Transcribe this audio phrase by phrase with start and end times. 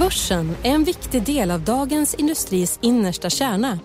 [0.00, 3.78] Börsen är en viktig del av dagens industris innersta kärna.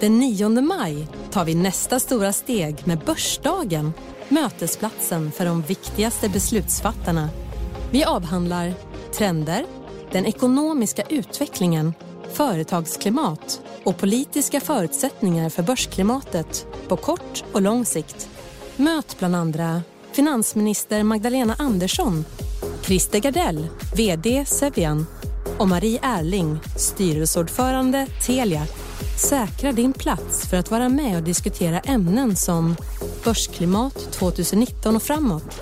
[0.00, 3.92] Den 9 maj tar vi nästa stora steg med Börsdagen
[4.28, 7.28] mötesplatsen för de viktigaste beslutsfattarna.
[7.90, 8.72] Vi avhandlar
[9.12, 9.66] trender,
[10.12, 11.94] den ekonomiska utvecklingen,
[12.32, 18.28] företagsklimat och politiska förutsättningar för börsklimatet på kort och lång sikt.
[18.76, 22.24] Möt bland andra finansminister Magdalena Andersson,
[22.82, 23.66] Christer Gardell,
[23.96, 25.06] VD Sevian
[25.58, 28.66] och Marie Erling, styrelseordförande Telia.
[29.18, 32.76] Säkra din plats för att vara med och diskutera ämnen som
[33.24, 35.60] börsklimat 2019 och framåt,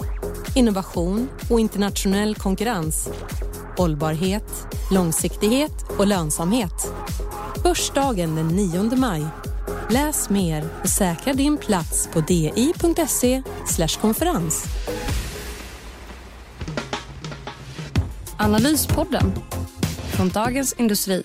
[0.54, 3.08] innovation och internationell konkurrens,
[3.76, 6.92] hållbarhet, långsiktighet och lönsamhet.
[7.62, 9.26] Börsdagen den 9 maj.
[9.90, 13.42] Läs mer och säkra din plats på di.se
[14.00, 14.64] konferens.
[18.38, 19.32] Analyspodden
[20.16, 21.22] från Dagens Industri.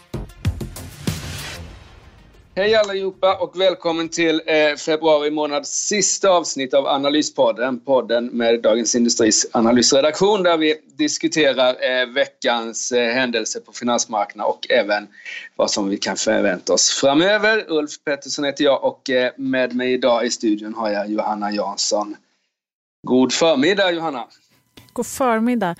[2.56, 7.80] Hej allihopa och välkommen till eh, februari månads sista avsnitt av Analyspodden.
[7.80, 14.72] Podden med Dagens Industris analysredaktion där vi diskuterar eh, veckans eh, händelser på finansmarknaden och
[14.72, 15.08] även
[15.56, 17.66] vad som vi kan förvänta oss framöver.
[17.72, 22.16] Ulf Pettersson heter jag och med mig idag i studion har jag Johanna Jansson.
[23.08, 24.28] God förmiddag Johanna!
[24.94, 25.76] God förmiddag.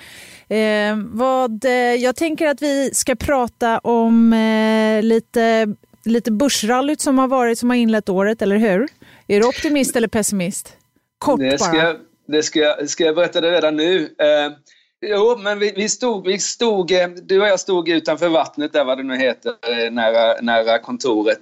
[0.50, 5.68] Eh, vad, eh, jag tänker att vi ska prata om eh, lite,
[6.06, 8.88] lite börsrallyt som har varit, som har inlett året, eller hur?
[9.28, 10.74] Är du optimist eller pessimist?
[11.18, 11.96] Kort det ska, bara.
[12.28, 14.02] Det ska, jag- ska jag berätta det redan nu?
[14.04, 14.52] Eh,
[15.12, 18.86] jo, men vi, vi, stod, vi stod, eh, du och jag stod utanför vattnet där
[18.86, 21.40] vad det nu heter, eh, nära, nära kontoret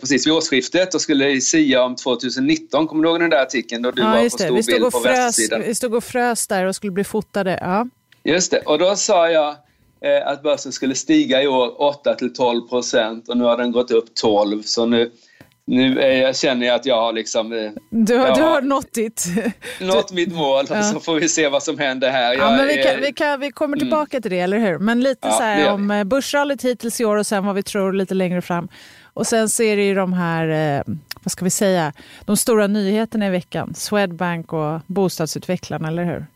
[0.00, 2.86] precis vid årsskiftet och skulle sia om 2019.
[2.86, 4.44] Kommer du ihåg den där artikeln då du var Ja, på just det.
[4.44, 5.62] stor bild på frös, västsidan?
[5.66, 7.58] vi stod och frös där och skulle bli fotade.
[7.62, 7.86] Ja.
[8.24, 9.48] Just det, och då sa jag
[10.04, 13.72] eh, att börsen skulle stiga i år 8 till 12 procent och nu har den
[13.72, 15.10] gått upp 12 så nu,
[15.64, 18.46] nu är jag, känner jag att jag har liksom eh, Du, har- du Ja.
[18.48, 19.24] har nått ditt.
[19.80, 20.82] nått mitt mål Ja.
[20.82, 22.32] så får vi se vad som händer här.
[22.34, 24.78] Ja, Jag men vi, är- kan, vi, kan, vi kommer tillbaka till det, eller hur?
[24.78, 27.62] Men lite Ja, så här om eh, börsrallyt hittills i år och sen vad vi
[27.62, 28.68] tror lite längre fram.
[29.14, 30.82] Och sen så är det ju de här, eh,
[31.22, 31.92] vad ska vi säga,
[32.24, 33.74] de stora nyheterna i veckan.
[33.74, 36.26] Swedbank och bostadsutvecklarna, eller hur?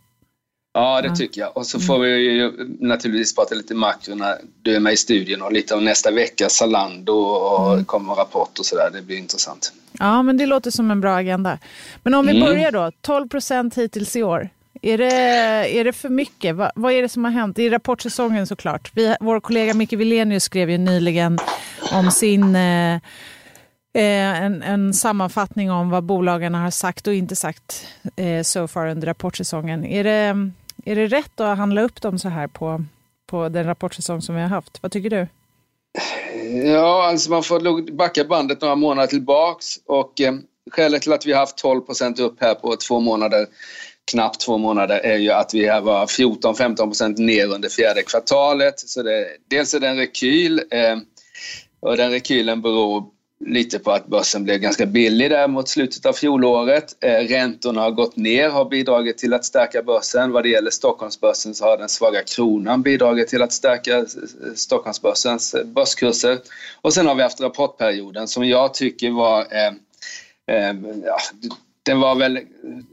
[0.77, 1.57] Ja, det tycker jag.
[1.57, 5.43] Och så får vi ju naturligtvis prata lite makro när du är med i studion
[5.43, 7.85] och lite om nästa vecka, Zalando och Mm.
[7.85, 8.91] kommer rapport och sådär.
[8.93, 9.73] Det blir intressant.
[9.99, 11.59] Ja, men det låter som en bra agenda.
[12.03, 12.49] Men om vi Mm.
[12.49, 14.49] börjar då, 12 procent hittills i år.
[14.83, 15.13] Är det,
[15.79, 16.55] är det för mycket?
[16.57, 17.59] Va, vad är det som har hänt?
[17.59, 18.91] I rapportsäsongen såklart.
[18.95, 21.39] Vi, vår kollega Micke Wilenius skrev ju nyligen
[21.93, 27.87] om sin eh, eh, en, en sammanfattning om vad bolagen har sagt och inte sagt
[28.17, 29.85] eh, so far under rapportsäsongen.
[29.85, 30.51] Är det,
[30.85, 32.85] är det rätt att handla upp dem så här på,
[33.27, 34.83] på den rapportsäsong som vi har haft?
[34.83, 35.27] Vad tycker du?
[36.65, 40.35] Ja, alltså man får backa bandet några månader tillbaks och eh,
[40.71, 43.47] skälet till att vi har haft 12 procent upp här på två månader,
[44.11, 48.81] knappt två månader, är ju att vi här var 14-15 procent ner under fjärde kvartalet.
[48.81, 50.97] Så det, dels är det en rekyl eh,
[51.81, 53.05] och den rekylen beror
[53.41, 56.97] lite på att börsen blev ganska billig där mot slutet av fjolåret.
[57.01, 60.33] Eh, räntorna har gått ner, har bidragit till att stärka börsen.
[60.33, 64.05] Vad det gäller Stockholmsbörsen så har den svaga kronan bidragit till att stärka eh,
[64.55, 66.39] Stockholmsbörsens eh, börskurser.
[66.81, 69.73] Och sen har vi haft rapportperioden som jag tycker var eh,
[70.57, 71.19] eh, ja,
[71.85, 72.41] den var väl,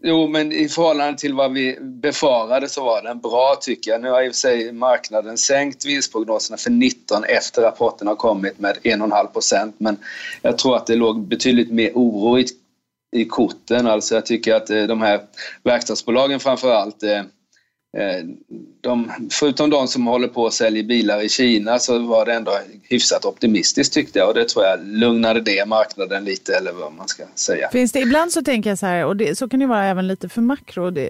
[0.03, 4.01] jo men i förhållande till vad vi befarade så var den bra tycker jag.
[4.01, 8.59] Nu har i och för sig marknaden sänkt vinstprognoserna för 19 efter rapporten har kommit
[8.59, 9.97] med 1,5 procent men
[10.41, 12.45] jag tror att det låg betydligt mer oro i,
[13.11, 13.87] i korten.
[13.87, 15.21] Alltså jag tycker att eh, de här
[15.63, 17.21] verkstadsbolagen framför allt eh,
[17.97, 18.25] Eh,
[18.81, 22.59] de, förutom de som håller på och säljer bilar i Kina så var det ändå
[22.83, 27.07] hyfsat optimistiskt tyckte jag och det tror jag lugnade det marknaden lite eller vad man
[27.07, 27.69] ska säga.
[27.69, 30.07] Finns det, ibland så tänker jag så här, och det, så kan det vara även
[30.07, 31.09] lite för makro, det,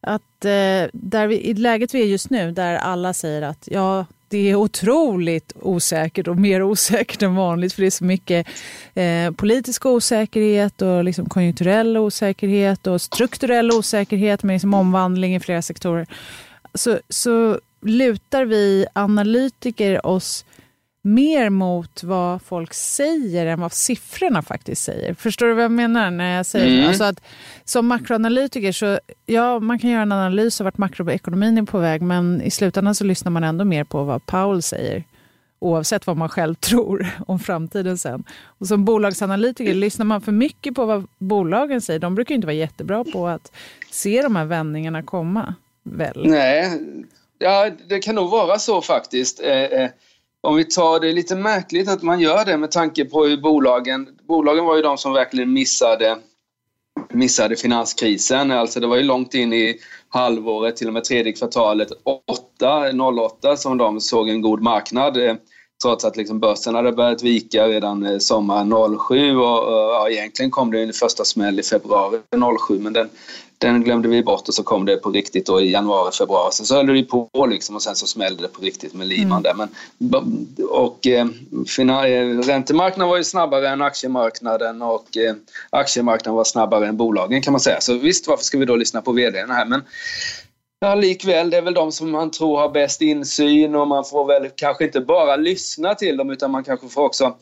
[0.00, 4.06] att eh, där vi, i läget vi är just nu, där alla säger att ja,
[4.34, 8.46] det är otroligt osäkert och mer osäkert än vanligt för det är så mycket
[8.94, 15.62] eh, politisk osäkerhet och liksom konjunkturell osäkerhet och strukturell osäkerhet med liksom omvandling i flera
[15.62, 16.06] sektorer.
[16.74, 20.44] Så, så lutar vi analytiker oss
[21.06, 25.14] mer mot vad folk säger än vad siffrorna faktiskt säger.
[25.14, 26.88] Förstår du vad jag menar när jag säger mm.
[26.88, 27.20] alltså att
[27.64, 32.02] Som makroanalytiker så ja, man kan göra en analys av vart makroekonomin är på väg
[32.02, 35.04] men i slutändan så lyssnar man ändå mer på vad Paul säger
[35.58, 38.24] oavsett vad man själv tror om framtiden sen.
[38.58, 42.54] Och som bolagsanalytiker, lyssnar man för mycket på vad bolagen säger, de brukar inte vara
[42.54, 43.52] jättebra på att
[43.90, 45.54] se de här vändningarna komma.
[45.82, 46.26] Väl?
[46.26, 46.80] Nej,
[47.38, 49.42] ja, det kan nog vara så faktiskt.
[49.42, 49.90] Eh, eh,
[50.44, 54.08] om vi tar det lite märkligt att man gör det med tanke på hur bolagen...
[54.28, 56.18] Bolagen var ju de som verkligen missade,
[57.12, 58.50] missade finanskrisen.
[58.50, 63.56] Alltså det var ju långt in i halvåret, till och med tredje kvartalet 8, 08
[63.56, 65.18] som de såg en god marknad.
[65.84, 70.50] Trots att liksom börsen hade börjat vika redan eh, sommar 07 och, och ja, egentligen
[70.50, 72.18] kom det en första smäll i februari
[72.68, 73.08] 07 men den,
[73.58, 76.52] den glömde vi bort och så kom det på riktigt då i januari, februari.
[76.52, 79.32] Sen så höll det på liksom och sen så smällde det på riktigt med Lehman
[79.32, 79.42] mm.
[79.42, 79.54] där.
[79.54, 81.26] Men, och eh,
[82.06, 85.34] eh, räntemarknaden var ju snabbare än aktiemarknaden och eh,
[85.70, 87.80] aktiemarknaden var snabbare än bolagen kan man säga.
[87.80, 89.66] Så visst, varför ska vi då lyssna på vd här?
[89.66, 89.82] Men
[90.84, 94.26] Ja, likväl, det är väl de som man tror har bäst insyn och man får
[94.26, 97.36] väl kanske inte bara lyssna till dem utan man kanske får också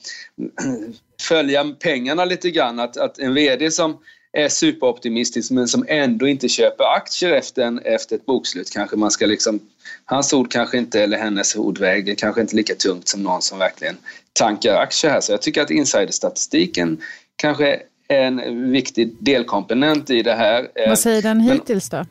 [1.28, 2.80] följa pengarna lite grann.
[2.80, 3.98] Att, att en VD som
[4.32, 9.10] är superoptimistisk men som ändå inte köper aktier efter, en, efter ett bokslut kanske man
[9.10, 9.60] ska liksom...
[10.04, 13.58] Hans ord kanske inte, eller hennes ord väger kanske inte lika tungt som någon som
[13.58, 13.96] verkligen
[14.32, 15.20] tankar aktier här.
[15.20, 17.00] Så jag tycker att insiderstatistiken
[17.36, 20.68] kanske är en viktig delkomponent i det här.
[20.88, 22.04] Vad säger den hittills då?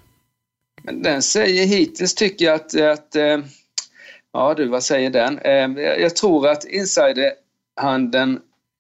[0.83, 3.38] Men den säger hittills tycker jag att, att eh,
[4.33, 5.39] ja du vad säger den?
[5.39, 8.39] Eh, jag tror att insiderhandeln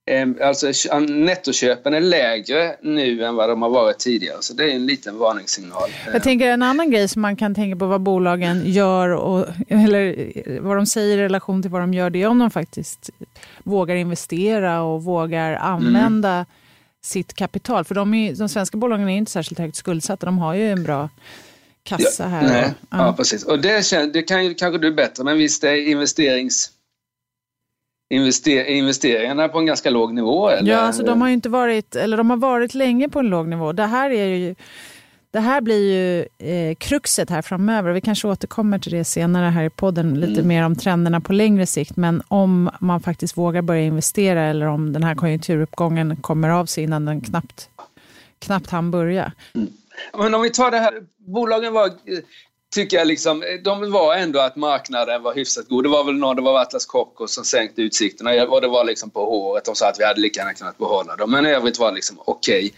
[0.09, 4.75] eh, Alltså nettoköpen är lägre nu än vad de har varit tidigare, så det är
[4.75, 5.89] en liten varningssignal.
[6.13, 10.59] Jag tänker en annan grej som man kan tänka på vad bolagen gör, och, eller
[10.59, 13.09] vad de säger i relation till vad de gör, det är om de faktiskt
[13.63, 16.45] vågar investera och vågar använda mm.
[17.01, 17.85] sitt kapital.
[17.85, 20.83] För de, är, de svenska bolagen är inte särskilt högt skuldsatta, de har ju en
[20.83, 21.09] bra
[21.83, 22.43] kassa här.
[22.43, 22.97] Ja, nej, ja.
[22.97, 23.13] ja.
[23.13, 23.43] precis.
[23.43, 26.71] Och det, det kan ju kanske du bättre, men visst är investerings
[28.11, 30.49] invester, investeringarna på en ganska låg nivå?
[30.49, 30.71] Eller?
[30.71, 33.71] Ja, alltså de har inte varit, eller de har varit länge på en låg nivå.
[33.73, 34.55] Det här är ju
[35.31, 37.91] det här blir ju eh, kruxet här framöver.
[37.91, 40.47] Vi kanske återkommer till det senare här i podden, lite mm.
[40.47, 41.97] mer om trenderna på längre sikt.
[41.97, 46.83] Men om man faktiskt vågar börja investera eller om den här konjunkturuppgången kommer av sig
[46.83, 47.69] innan den knappt,
[48.39, 49.31] knappt hann börja.
[49.55, 49.67] Mm.
[50.17, 51.91] Men om vi tar det här, bolagen var
[52.73, 55.85] tycker jag liksom, de var ändå att marknaden var hyfsat god.
[55.85, 59.09] Det var väl någon, det var Atlas Copco som sänkte utsikterna och det var liksom
[59.09, 59.65] på håret.
[59.65, 61.95] De sa att vi hade lika gärna kunnat behålla dem, men i övrigt var det
[61.95, 62.57] liksom okej.
[62.57, 62.71] Okay.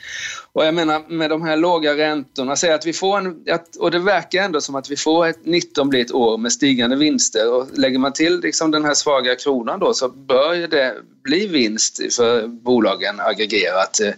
[0.53, 3.43] Och jag menar med de här låga räntorna, säg att vi får en,
[3.79, 6.95] och det verkar ändå som att vi får ett 19 blir ett år med stigande
[6.95, 10.93] vinster och lägger man till liksom den här svaga kronan då så bör det
[11.23, 14.13] bli vinst för bolagen aggregerat eh,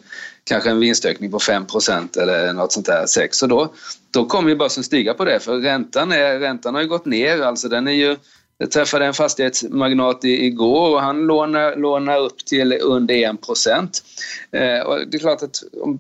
[0.50, 3.74] kanske en vinstökning på 5% eller något sånt där, 6 och då,
[4.12, 7.42] då kommer ju börsen stiga på det för räntan, är, räntan har ju gått ner,
[7.42, 8.18] alltså den är ju
[8.58, 14.04] jag träffade en fastighetsmagnat igår och han lånar, lånar upp till under 1 procent.
[14.52, 14.60] Eh,
[15.08, 16.00] det är klart att om,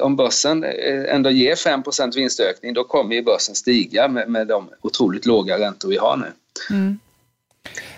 [0.00, 4.68] om börsen eh, ändå ger 5% vinstökning då kommer ju börsen stiga med, med de
[4.80, 6.26] otroligt låga räntor vi har nu.
[6.70, 6.98] Mm.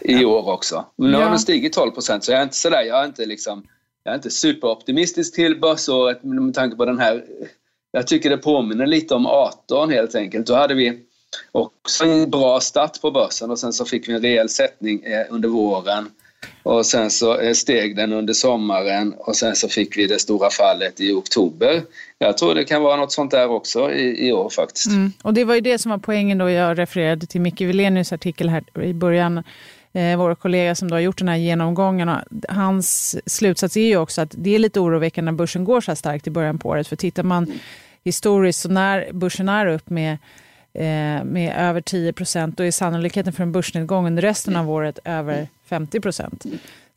[0.00, 0.84] I år också.
[0.96, 1.22] Men nu ja.
[1.22, 3.66] har den stigit 12 procent så jag är inte sådär, jag är inte liksom
[4.04, 7.24] jag är inte superoptimistisk till börsåret med tanke på den här...
[7.90, 10.46] Jag tycker det påminner lite om 18 helt enkelt.
[10.46, 10.98] Då hade vi
[11.52, 15.26] också en bra start på börsen och sen så fick vi en rejäl sättning eh,
[15.30, 16.10] under våren.
[16.62, 20.50] Och sen så eh, steg den under sommaren och sen så fick vi det stora
[20.50, 21.82] fallet i oktober.
[22.18, 24.86] Jag tror det kan vara något sånt där också i, i år faktiskt.
[24.86, 25.12] Mm.
[25.22, 28.48] Och det var ju det som var poängen då jag refererade till Micke Wilenius artikel
[28.48, 29.42] här i början
[29.92, 32.10] eh, vår kollega som då har gjort den här genomgången.
[32.48, 35.96] Hans slutsats är ju också att det är lite oroväckande när börsen går så här
[35.96, 36.88] starkt i början på året.
[36.88, 37.52] För tittar man
[38.04, 40.12] historiskt så när börsen är upp med
[40.74, 44.98] eh, med över 10 procent, då är sannolikheten för en börsnedgång under resten av året
[45.04, 46.44] över 50 procent.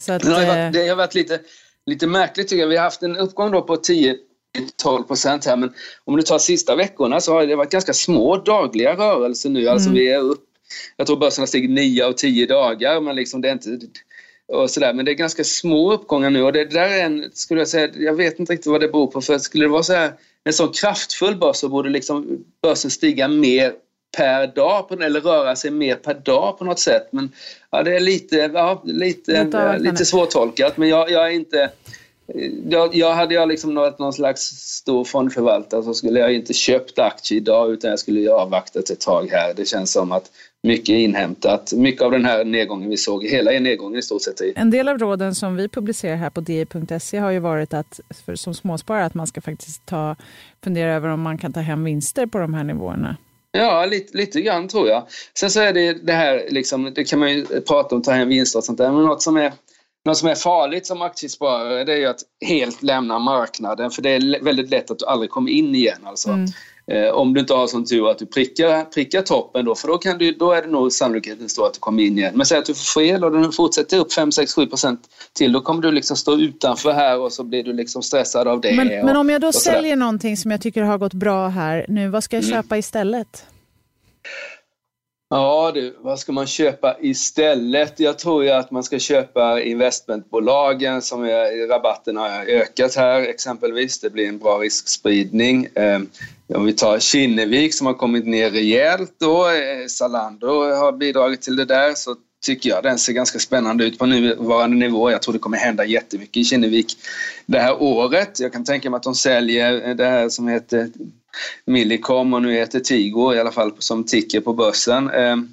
[0.06, 1.40] det, har varit, eh, det har varit lite,
[1.86, 2.68] lite märkligt tycker jag.
[2.68, 4.16] Vi har haft en uppgång då på 10
[4.84, 5.74] 12 procent här men
[6.04, 9.68] om du tar sista veckorna så har det varit ganska små dagliga rörelser nu.
[9.68, 10.00] Alltså mm.
[10.00, 10.44] vi är upp
[10.98, 13.80] jag tror börsen har stigit 9 av 10 dagar men liksom det är inte
[14.48, 14.94] och sådär.
[14.94, 17.90] Men det är ganska små uppgångar nu och det där är en, skulle jag säga,
[17.96, 20.54] jag vet inte riktigt vad det beror på för skulle det vara så här, en
[20.54, 23.74] sån kraftfull börs så borde liksom börsen stiga mer
[24.18, 27.08] per dag på, eller röra sig mer per dag på något sätt.
[27.12, 27.32] Men
[27.72, 31.72] ja, det är lite, ja, lite, lite svårtolkat men jag, jag är inte
[32.70, 37.00] jag, jag hade jag liksom varit någon slags stor fondförvaltare så skulle jag inte köpt
[37.00, 39.54] aktier idag utan jag skulle avvaktat ett tag här.
[39.54, 40.32] Det känns som att
[40.66, 41.74] mycket inhämtat.
[41.74, 44.42] Mycket av den här nedgången vi såg, hela nedgången i stort sett.
[44.56, 48.36] En del av råden som vi publicerar här på di.se har ju varit att för,
[48.36, 50.16] som småsparare att man ska faktiskt ta,
[50.64, 53.18] fundera över om man kan ta hem vinster på de här nivåerna.
[53.52, 55.04] Ja, lite, lite grann tror jag.
[55.34, 58.28] Sen så är det det här, liksom, det kan man ju prata om, ta hem
[58.28, 59.54] vinster och sånt där, men något som är
[60.06, 64.10] något som är farligt som aktiesparare det är ju att helt lämna marknaden för det
[64.10, 66.00] är väldigt lätt att du aldrig kommer in igen.
[66.04, 66.30] Alltså.
[66.30, 66.46] Mm.
[66.92, 69.98] Eh, om du inte har sån tur att du prickar, prickar toppen då, för då,
[69.98, 72.34] kan du, då är det nog sannolikheten stor att du kommer in igen.
[72.36, 75.02] Men säg att du får fel och den fortsätter upp 5, 6, 7 procent
[75.34, 78.62] till, då kommer du liksom stå utanför här och så blir du liksom stressad av
[78.62, 78.76] det.
[78.76, 81.86] Men, och, men om jag då säljer någonting som jag tycker har gått bra här
[81.90, 82.56] nu, vad ska jag mm.
[82.56, 83.46] köpa istället?
[85.30, 88.00] Ja du, vad ska man köpa istället?
[88.00, 94.00] Jag tror ju att man ska köpa investmentbolagen som är, rabatten har ökat här exempelvis.
[94.00, 95.68] Det blir en bra riskspridning.
[96.54, 101.56] Om vi tar Kinnevik som har kommit ner rejält då, eh, Zalando har bidragit till
[101.56, 105.12] det där, så tycker jag den ser ganska spännande ut på nuvarande nivå.
[105.12, 106.98] Jag tror det kommer hända jättemycket i Kinnevik
[107.46, 108.40] det här året.
[108.40, 110.90] Jag kan tänka mig att de säljer eh, det här som heter
[111.66, 115.10] Millicom och nu heter Tigo i alla fall som ticker på börsen.
[115.10, 115.50] Ehm,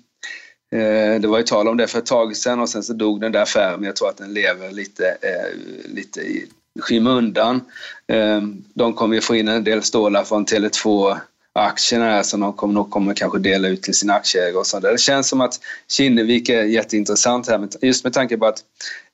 [0.73, 3.21] eh, det var ju tal om det för ett tag sedan och sen så dog
[3.21, 5.59] den där affären men jag tror att den lever lite, eh,
[5.95, 6.47] lite i
[6.81, 7.61] skymundan.
[8.09, 11.17] Ehm, de kommer ju få in en del stålar från Tele2
[11.55, 14.83] aktierna här som de kommer, nog kommer kanske dela ut till sina aktieägare och sånt.
[14.83, 18.59] Det känns som att Kinnevik är jätteintressant här just med tanke på att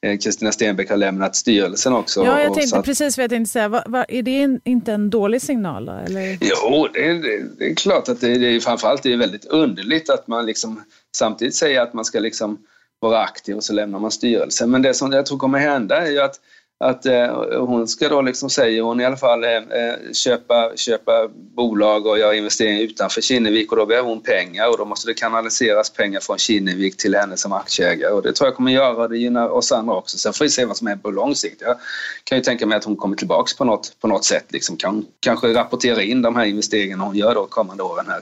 [0.03, 2.25] eh, Kristina Stenbeck har lämnat styrelsen också.
[2.25, 2.85] Ja, jag tänkte att...
[2.85, 3.69] precis vad jag tänkte säga.
[3.69, 5.93] Va, va, är det inte en dålig signal då?
[5.93, 6.39] Eller?
[6.41, 10.11] Jo, det är, det är klart att det, det är framförallt det är väldigt underligt
[10.11, 10.83] att man liksom
[11.17, 12.59] samtidigt säger att man ska liksom
[13.01, 14.71] vara aktiv och så lämnar man styrelsen.
[14.71, 16.41] Men det som jag tror kommer hända är ju att
[16.81, 21.29] att eh, hon ska då liksom, säger hon i alla fall, eh, eh, köpa, köpa
[21.29, 25.15] bolag och göra investeringar utanför Kinnevik och då behöver hon pengar och då måste det
[25.15, 29.11] kanaliseras pengar från Kinnevik till henne som aktieägare och det tror jag kommer göra och
[29.11, 30.19] det gynnar oss andra också.
[30.19, 31.63] Sen får vi se vad som är på lång sikt.
[31.63, 31.77] Jag
[32.25, 35.07] kan ju tänka mig att hon kommer tillbaks på något, på något sätt, liksom kan,
[35.21, 38.21] kanske rapportera in de här investeringarna hon gör då kommande åren här.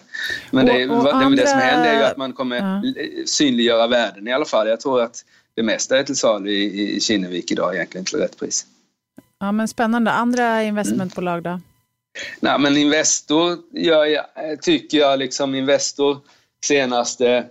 [0.51, 1.43] Men det, och det, andra...
[1.43, 2.93] det som händer är ju att man kommer ja.
[3.27, 4.69] synliggöra värden i alla fall.
[4.69, 5.25] Jag tror att
[5.57, 8.67] det mesta är till salu i, i Kinnevik idag egentligen till rätt pris.
[9.39, 10.11] Ja, men spännande.
[10.11, 11.51] Andra investmentbolag då?
[11.51, 11.63] Mm.
[12.41, 14.07] Nej, men Investor jag,
[14.63, 16.19] tycker jag liksom Investor
[16.65, 17.47] senaste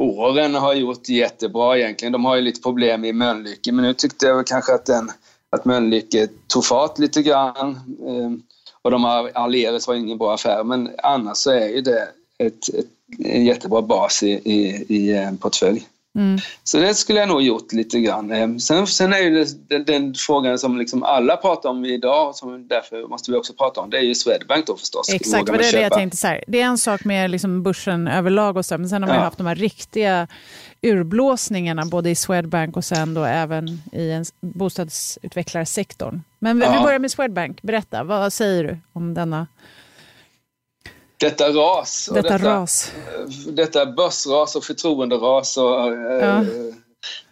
[0.00, 2.12] åren har gjort jättebra egentligen.
[2.12, 5.10] De har ju lite problem i Mölnlycke men nu tyckte jag kanske att, den,
[5.50, 7.80] att Mölnlycke tog fart lite grann.
[8.08, 8.42] Ehm,
[8.82, 12.08] och de har, Aleris var ingen bra affär men annars så är ju det
[12.38, 12.86] ett, ett,
[13.18, 15.86] en jättebra bas i, i, i en portfölj.
[16.18, 16.38] Mm.
[16.64, 18.32] Så det skulle jag nog gjort lite grann.
[18.32, 22.68] Eh, sen, sen är ju den, den, frågan som liksom alla pratar om idag, som
[22.68, 25.08] därför måste vi också prata om, det är ju Swedbank då förstås.
[25.14, 26.16] Exakt, det är det jag tänkte.
[26.16, 26.44] Så här.
[26.46, 29.22] Det är en sak med liksom börsen överlag och så, men sen har man ja.
[29.22, 30.28] haft de här riktiga
[30.82, 36.22] urblåsningarna både i Swedbank och sen då även i en bostadsutvecklarsektorn.
[36.38, 36.72] Men vi, ja.
[36.72, 37.62] vi börjar med Swedbank.
[37.62, 39.46] Berätta, vad säger du om denna
[41.20, 42.10] detta ras.
[42.14, 42.92] Detta, detta, ras.
[43.46, 46.44] Detta börsras och förtroenderas och eh, ja.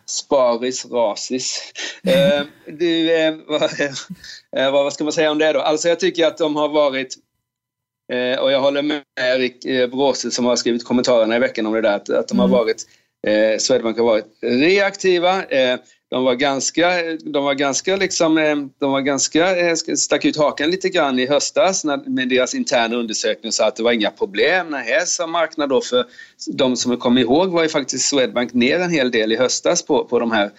[0.06, 1.72] sparis rasis.
[2.02, 3.62] eh, du, eh, vad,
[4.56, 5.60] eh, vad ska man säga om det då?
[5.60, 7.14] Alltså jag tycker att de har varit
[8.12, 11.72] eh, och jag håller med Erik eh, Bråse som har skrivit kommentarerna i veckan om
[11.72, 12.58] det där, att, att de har mm.
[12.58, 12.84] varit,
[13.26, 15.44] eh, Swedbank har varit reaktiva.
[16.10, 20.70] De var ganska, de var ganska liksom, eh, de var ganska, eh, stack ut hakan
[20.70, 24.66] lite grann i höstas när, med deras interna undersökning sa att det var inga problem.
[24.70, 26.04] Nej, sa marknaden då för
[26.46, 30.04] de som kommer ihåg var ju faktiskt Swedbank ner en hel del i höstas på,
[30.04, 30.50] på de här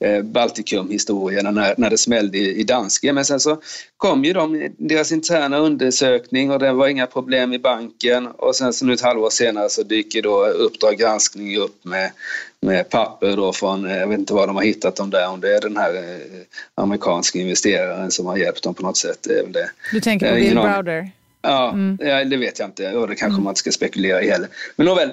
[0.00, 3.12] eh, Baltikum-historierna när, när det smällde i, i Danske.
[3.12, 3.60] Men sen så
[3.96, 8.72] kom ju de, deras interna undersökning och det var inga problem i banken och sen
[8.72, 12.10] så nu ett halvår senare så dyker då Uppdrag granskning upp med,
[12.62, 15.40] med papper då från, eh, jag vet inte vad de har hittat dem där, om
[15.40, 16.40] det är den här eh,
[16.74, 19.18] amerikanska investeraren som har hjälpt dem på något sätt.
[19.22, 19.70] Det väl det.
[19.92, 21.10] Du tänker på Bill Browder?
[21.42, 21.96] Ja, mm.
[22.30, 23.44] det vet jag inte och det kanske mm.
[23.44, 24.48] man inte ska spekulera i heller.
[24.76, 25.10] Men nåväl,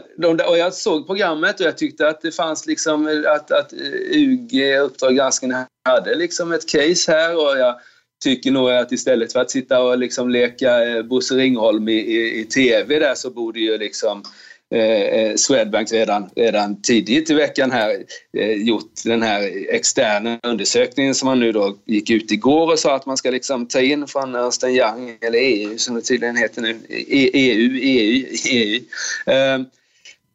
[0.48, 3.74] och jag såg programmet och jag tyckte att det fanns liksom att, att
[4.14, 5.52] UG, Uppdrag granskning,
[5.86, 7.76] hade liksom ett case här och jag
[8.24, 12.40] tycker nog att istället för att sitta och liksom leka eh, Bosse Ringholm i, i,
[12.40, 14.24] i TV där så borde ju liksom
[14.72, 17.96] Eh, eh Swedbank redan, redan tidigt i veckan här
[18.38, 22.96] eh, gjort den här externa undersökningen som man nu då gick ut igår och sa
[22.96, 26.62] att man ska liksom ta in från Ernst Young, eller EU som det tydligen heter
[26.62, 28.82] nu, e- EU, EU, EU.
[29.26, 29.60] Eh,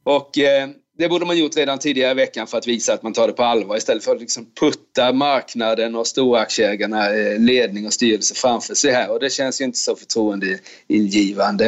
[0.05, 3.13] och eh, det borde man gjort redan tidigare i veckan för att visa att man
[3.13, 7.93] tar det på allvar istället för att liksom putta marknaden och storaktieägarna, eh, ledning och
[7.93, 11.67] styrelse framför sig här och det känns ju inte så förtroendeingivande.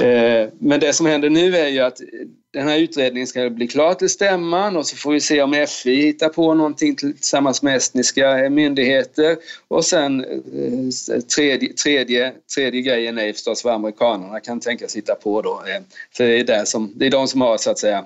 [0.00, 2.06] Eh, men det som händer nu är ju att eh,
[2.52, 5.96] den här utredningen ska bli klar till stämman och så får vi se om FI
[5.96, 9.36] hittar på någonting tillsammans med estniska myndigheter.
[9.68, 10.24] Och sen
[11.34, 15.62] tredje, tredje, tredje grejen är förstås vad amerikanerna kan tänkas hitta på då.
[16.16, 18.04] För det är, där som, det är de som har så att säga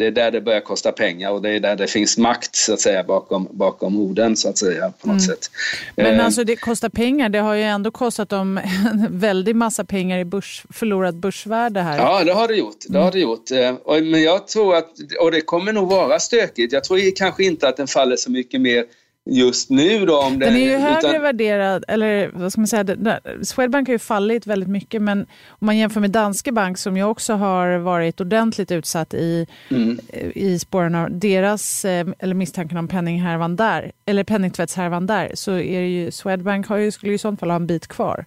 [0.00, 2.72] det är där det börjar kosta pengar och det är där det finns makt så
[2.72, 5.20] att säga bakom, bakom orden så att säga på något mm.
[5.20, 5.50] sätt.
[5.96, 8.58] Men eh, alltså det kostar pengar, det har ju ändå kostat dem
[8.90, 11.98] en väldig massa pengar i börs, förlorat börsvärde här.
[11.98, 12.76] Ja, det har det gjort.
[12.88, 13.50] Det har det gjort.
[13.50, 14.90] Eh, men jag tror att,
[15.20, 18.60] och det kommer nog vara stökigt, jag tror kanske inte att den faller så mycket
[18.60, 18.84] mer
[19.30, 20.18] just nu då.
[20.18, 21.22] Om det, den är ju högre utan...
[21.22, 25.78] värderad, eller vad ska man säga, Swedbank har ju fallit väldigt mycket men om man
[25.78, 30.00] jämför med Danske Bank som ju också har varit ordentligt utsatt i, mm.
[30.34, 35.80] i spåren av deras, eh, eller misstanken om penninghärvan där, eller penningtvättshärvan där, så är
[35.80, 38.24] det ju, Swedbank har ju, skulle ju i sånt fall ha en bit kvar.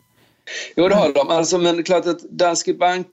[0.75, 1.29] Jo, det har de.
[1.29, 3.07] Alltså, men klart att Danske Bank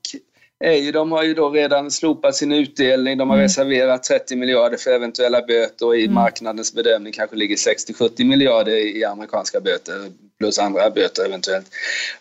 [0.65, 3.45] är ju, de har ju då redan slopat sin utdelning, de har mm.
[3.45, 6.15] reserverat 30 miljarder för eventuella böter och i mm.
[6.15, 9.95] marknadens bedömning kanske ligger 60-70 miljarder i amerikanska böter
[10.39, 11.67] plus andra böter eventuellt.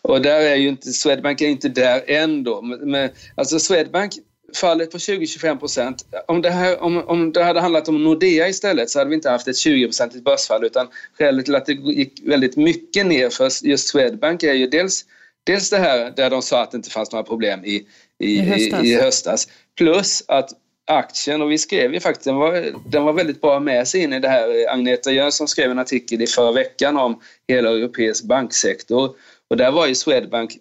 [0.01, 2.62] Och där är ju inte, Swedbank är inte där ändå.
[2.62, 4.13] Men, alltså Swedbank
[4.55, 6.05] fallet på 20-25 procent.
[6.27, 9.48] Om, det om, om det hade handlat om Nordea istället så hade vi inte haft
[9.48, 14.43] ett 20-procentigt börsfall utan skälet till att det gick väldigt mycket ner för just Swedbank
[14.43, 15.05] är ju dels
[15.43, 17.88] Dels det här där de sa att det inte fanns några problem i,
[18.19, 18.83] i, I, höstas.
[18.83, 19.47] i, höstas.
[19.77, 20.49] Plus att
[20.88, 24.13] aktien, och vi skrev ju faktiskt, den var, den var väldigt bra med sig in
[24.13, 24.73] i det här.
[24.73, 29.15] Agneta Jönsson skrev en artikel i förra veckan om hela europeisk banksektor.
[29.49, 30.51] Och där var ju Swedbank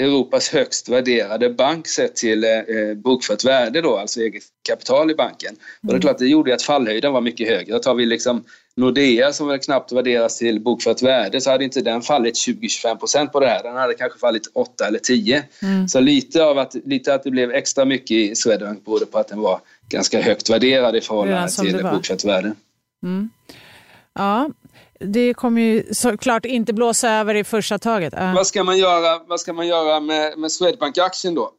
[0.00, 2.50] Europas högst värderade bank sett till eh,
[3.04, 5.52] bokfört värde då, alltså eget kapital i banken.
[5.52, 6.00] Och det är mm.
[6.00, 7.78] klart, det gjorde att fallhöjden var mycket högre.
[7.78, 8.44] Tar vi liksom
[8.76, 13.40] Nordea som väl knappt värderas till bokfört värde så hade inte den fallit 20-25% på
[13.40, 13.62] det här.
[13.62, 15.42] Den hade kanske fallit 8 eller 10.
[15.62, 15.88] Mm.
[15.88, 19.28] Så lite av att, lite att det blev extra mycket i Swedbank berodde på att
[19.28, 22.54] den var ganska högt värderad i förhållande till bokfört värde.
[23.02, 23.30] Mm.
[24.14, 24.50] Ja,
[25.04, 28.14] det kommer ju såklart inte blåsa över i första taget.
[28.14, 28.34] Uh.
[28.34, 31.50] Vad ska man göra, vad ska man göra med, med Swedbank-aktien då?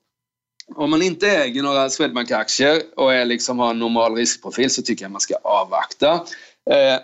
[0.76, 5.06] Om man inte äger några Swedbank-aktier och är liksom har en normal riskprofil så tycker
[5.06, 6.14] jag man ska avvakta.
[6.70, 7.00] Eh,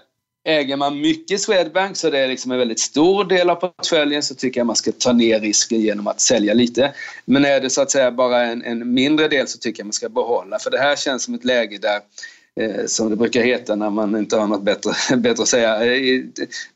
[0.47, 4.35] äger man mycket Swedbank så det är liksom en väldigt stor del av portföljen så
[4.35, 6.93] tycker jag man ska ta ner risken genom att sälja lite.
[7.25, 9.93] Men är det så att säga bara en, en mindre del så tycker jag man
[9.93, 11.99] ska behålla för det här känns som ett läge där
[12.87, 15.85] som det brukar heta när man inte har något bättre, bättre att säga.
[15.85, 16.23] Eh,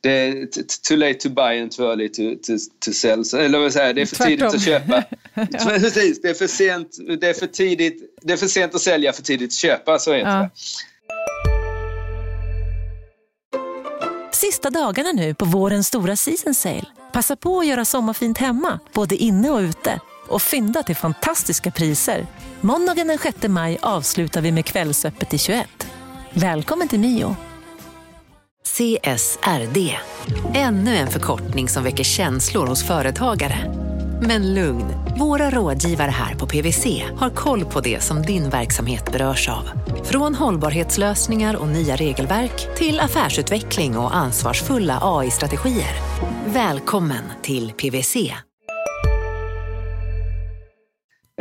[0.01, 0.47] det är
[0.87, 2.53] too late to buy and too early to, to,
[2.85, 3.23] to sell.
[3.37, 4.29] Eller vad säga, det är för Tvärtom.
[4.29, 5.03] tidigt att köpa.
[5.33, 5.79] ja.
[5.79, 9.13] Precis, det är för sent, det är för tidigt, det är för sent att sälja,
[9.13, 10.41] för tidigt att köpa, så heter ja.
[10.41, 10.51] det.
[14.35, 16.85] Sista dagarna nu på vårens stora season sale.
[17.13, 19.99] Passa på att göra sommarfint hemma, både inne och ute.
[20.31, 22.27] Och fynda till fantastiska priser.
[22.61, 25.67] Måndagen den 6 maj avslutar vi med Kvällsöppet i 21.
[26.33, 27.35] Välkommen till Mio.
[28.67, 29.97] CSRD,
[30.53, 33.57] ännu en förkortning som väcker känslor hos företagare.
[34.21, 34.85] Men lugn,
[35.19, 39.69] våra rådgivare här på PWC har koll på det som din verksamhet berörs av.
[40.03, 45.95] Från hållbarhetslösningar och nya regelverk till affärsutveckling och ansvarsfulla AI-strategier.
[46.45, 48.17] Välkommen till PWC.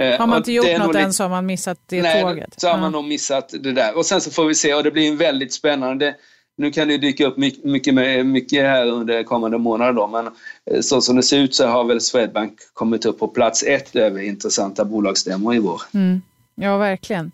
[0.01, 2.55] Eh, har man inte gjort något än så har man missat det nej, tåget.
[2.61, 3.97] så har man nog missat det där.
[3.97, 6.15] Och sen så får vi se och det blir en väldigt spännande
[6.61, 7.95] nu kan det dyka upp mycket,
[8.27, 10.27] mycket här under kommande månader då, men
[10.71, 13.97] eh, så som det ser ut så har väl Swedbank kommit upp på plats ett
[13.97, 15.83] över intressanta bolagsstämmor i vår.
[15.95, 16.23] Mm.
[16.55, 17.33] Ja, verkligen.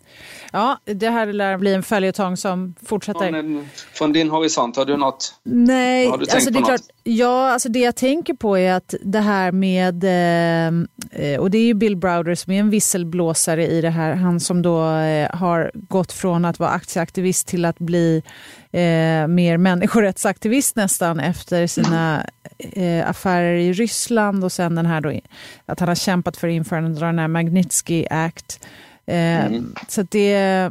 [0.52, 3.30] Ja, det här lär bli en följetong som fortsätter.
[3.30, 5.35] Från, från, din horisont, har du något?
[5.42, 8.94] Nej, har du alltså det är klart, ja, alltså det jag tänker på är att
[9.02, 13.80] det här med, eh, och det är ju Bill Browder som är en visselblåsare i
[13.80, 18.22] det här, han som då eh, har gått från att vara aktieaktivist till att bli
[18.72, 22.26] eh, mer människorättsaktivist nästan efter sina
[22.59, 25.20] eh, affärer i Ryssland och sen den här då,
[25.66, 29.74] att han har kämpat för införandet av den här Magnitsky Act Eh, mm.
[29.88, 30.70] Så det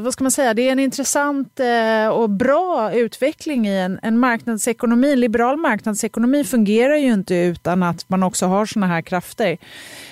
[0.00, 4.18] vad ska man säga, det är en intressant eh, och bra utveckling i en, en
[4.18, 5.12] marknadsekonomi.
[5.12, 9.58] En liberal marknadsekonomi fungerar ju inte utan att man också har såna här krafter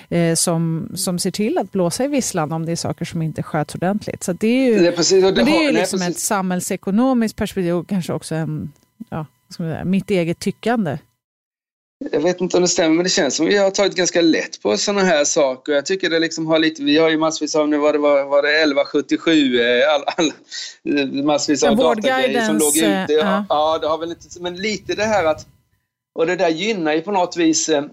[0.09, 3.43] eh, som, som ser till att blåsa i visslan om det är saker som inte
[3.43, 4.25] sköts ordentligt.
[4.25, 7.89] Så det är ju, det precis, det, det är ju liksom ett samhällsekonomiskt perspektiv och
[7.89, 8.73] kanske också en,
[9.09, 10.99] ja, ska man säga, mitt eget tyckande.
[12.13, 14.21] Jag vet inte om det stämmer, men det känns som att vi har tagit ganska
[14.21, 15.73] lätt på sådana här saker.
[15.73, 18.25] Jag tycker det liksom har lite, vi har ju massvis av, nu var det, var,
[18.25, 20.33] var det 1177, eh, all, all,
[21.25, 23.07] massvis av datagrejer som låg ute.
[23.09, 23.45] Ja, ja.
[23.49, 25.47] ja, det har väl inte, men lite det här att,
[26.15, 27.85] och det där gynnar ju på något vis, eh,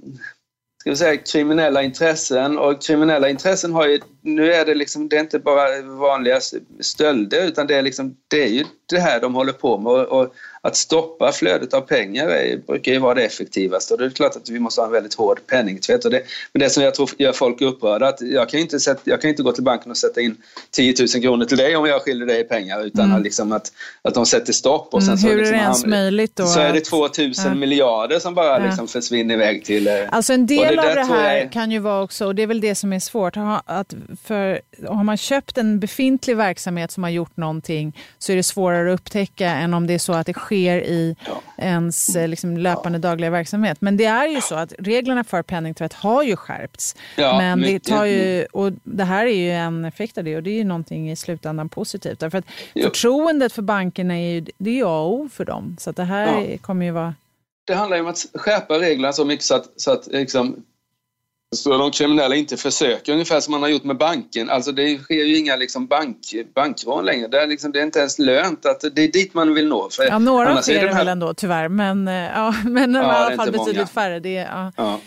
[0.81, 5.15] ska vi säga, kriminella intressen och kriminella intressen har ju nu är det liksom, det
[5.15, 6.39] är inte bara vanliga
[6.79, 10.21] stölder utan det är liksom, det är ju det här de håller på med och,
[10.21, 14.09] och att stoppa flödet av pengar är, brukar ju vara det effektivaste och det är
[14.09, 16.05] klart att vi måste ha en väldigt hård penningtvätt.
[16.05, 19.01] Och det, men det som jag tror gör folk upprörda att jag kan inte, sätta,
[19.03, 20.37] jag kan inte gå till banken och sätta in
[20.71, 23.23] 10 000 kronor till dig om jag skiljer dig i pengar utan mm.
[23.23, 24.93] liksom att, att de sätter stopp.
[24.93, 26.45] Och sen mm, så hur liksom, är det ens möjligt då?
[26.45, 27.53] Så är det 2 000 ja.
[27.53, 29.87] miljarder som bara liksom försvinner iväg till...
[29.87, 31.51] Eh, alltså en del det av det här jag...
[31.51, 33.33] kan ju vara också, och det är väl det som är svårt,
[33.65, 33.93] att
[34.23, 38.93] för, har man köpt en befintlig verksamhet som har gjort någonting så är det svårare
[38.93, 41.15] att upptäcka än om det är så att det sker i
[41.57, 43.81] ens eh, liksom, löpande dagliga verksamhet.
[43.81, 46.95] Men det är ju så att reglerna för penningtvätt har ju skärpts.
[47.15, 50.43] Ja, men det tar ju, och det här är ju en effekt av det och
[50.43, 52.19] det är ju någonting i slutändan positivt.
[52.19, 55.77] Därför att förtroendet för bankerna är ju det är A och O för dem.
[55.79, 56.57] Så det här ja.
[56.61, 57.15] kommer ju vara...
[57.67, 60.63] Det handlar ju om att skärpa reglerna så mycket så att, så att liksom,
[61.55, 64.49] så de kriminella inte försöker, ungefär som man har gjort med banken.
[64.49, 66.17] Alltså det sker ju inga liksom bank,
[66.55, 67.27] bankrån längre.
[67.27, 68.65] Det är, liksom, det är inte ens lönt.
[68.65, 69.89] Att det är dit man vill nå.
[69.89, 70.95] För ja, några sker det här...
[70.95, 73.87] väl ändå tyvärr, men, eh, ja, men ja, i alla fall betydligt många.
[73.87, 74.19] färre.
[74.19, 74.71] Det, ja.
[74.75, 74.99] Ja.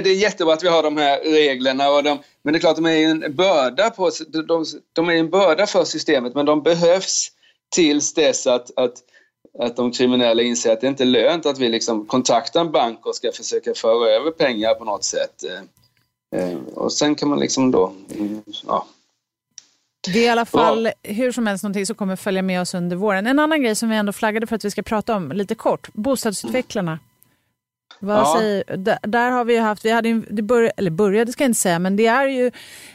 [0.00, 1.90] det är jättebra att vi har de här reglerna.
[1.90, 4.10] Och de, men det är klart, de är en börda, på,
[4.48, 7.28] de, de är en börda för systemet, men de behövs
[7.74, 8.94] tills dess att, att
[9.58, 13.06] att de kriminella inser att det inte är lönt att vi liksom kontaktar en bank
[13.06, 15.44] och ska försöka föra över pengar på något sätt.
[15.44, 18.86] Eh, eh, och sen kan man liksom då, mm, ja.
[20.12, 21.12] Det är i alla fall ja.
[21.12, 23.26] hur som helst någonting som kommer följa med oss under våren.
[23.26, 25.88] En annan grej som vi ändå flaggade för att vi ska prata om lite kort,
[25.92, 26.98] bostadsutvecklarna.
[28.02, 28.36] Vad ja.
[28.38, 31.60] säger, där, där, har vi haft, vi hade, det bör, eller började ska jag inte
[31.60, 32.50] säga, men det är ju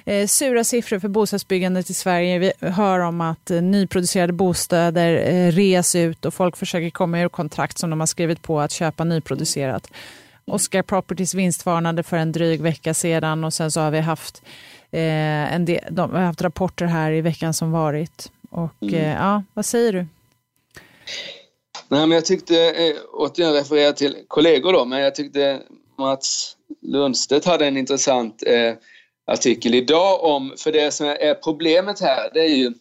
[0.05, 2.39] eh, sura siffror för bostadsbyggandet i Sverige.
[2.39, 7.29] Vi hör om att eh, nyproducerade bostäder eh, res ut och folk försöker komma ur
[7.29, 9.91] kontrakt som de har skrivit på att köpa nyproducerat.
[10.45, 14.43] Oscar Properties vinstvarnade för en dryg vecka sedan och sen så har vi haft,
[14.91, 18.31] eh, en del, de har haft rapporter här i veckan som varit.
[18.49, 18.95] Och mm.
[18.95, 20.05] eh, ja, vad säger du?
[21.87, 25.61] Nej, men jag tyckte, eh, återigen referera till kollegor då, men jag tyckte
[25.97, 28.73] Mats Lundstedt hade en intressant eh,
[29.27, 32.73] artikel idag om, för det som är problemet här, det är ju,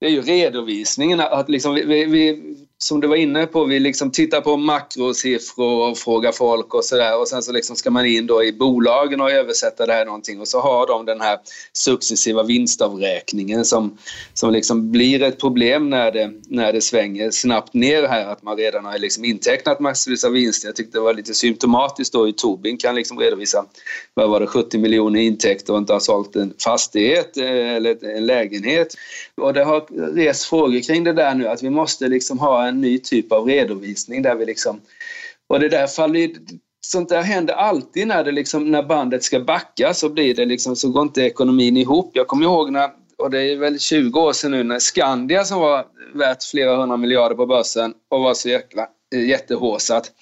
[0.00, 1.20] det är ju redovisningen.
[1.20, 2.42] Att liksom vi, vi,
[2.84, 7.20] som du var inne på, vi liksom tittar på makrosiffror och frågar folk och sådär.
[7.20, 10.40] Och sen så liksom ska man in då i bolagen och översätta det här någonting.
[10.40, 11.38] Och så har de den här
[11.72, 13.98] successiva vinstavräkningen som,
[14.34, 18.26] som liksom blir ett problem när det, när det svänger snabbt ner här.
[18.26, 20.68] Att man redan har liksom intecknat massvis av vinster.
[20.68, 23.64] Jag tyckte det var lite symptomatiskt då i Tobin kan liksom redovisa.
[24.14, 28.16] Vad var det, 70 miljoner i intäkter och inte har sålt en fastighet eh, eller
[28.16, 28.94] en lägenhet.
[29.34, 32.73] Och det har rest frågor kring det där nu att vi måste liksom ha en
[32.74, 34.80] en ny typ av redovisning där vi liksom...
[35.46, 36.30] Och det där faller
[36.86, 40.76] Sånt där händer alltid när, det liksom, när bandet ska backa så blir det liksom,
[40.76, 42.10] så går inte ekonomin ihop.
[42.14, 45.60] Jag kommer ihåg när, och det är väl 20 år sedan nu, när Skandia som
[45.60, 50.12] var värt flera hundra miljarder på börsen och var så jäkla Eh, jättehåsat.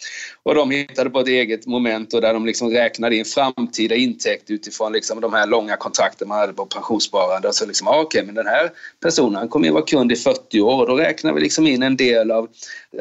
[0.42, 4.50] Och de hittade på ett eget moment och där de liksom räknade in framtida intäkt
[4.50, 7.48] utifrån liksom de här långa kontrakten man hade på pensionssparande.
[7.48, 10.16] Och så liksom, ah, okej, okay, men den här personen kommer ju vara kund i
[10.16, 12.48] 40 år och då räknar vi liksom in en del av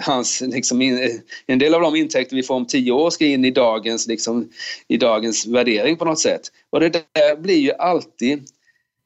[0.01, 3.45] hans, liksom in, en del av de intäkter vi får om 10 år ska in
[3.45, 4.49] i dagens, liksom,
[4.87, 6.41] i dagens värdering på något sätt.
[6.69, 8.47] Och det där blir ju alltid